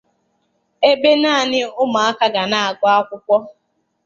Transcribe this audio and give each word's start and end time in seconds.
ebe 0.89 1.11
naanị 1.21 1.59
ụmụaka 1.81 2.25
ga 2.33 2.43
na-agụ 2.51 2.85
akwụkwọ. 2.97 3.37